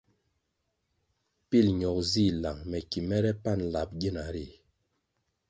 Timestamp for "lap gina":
3.73-4.23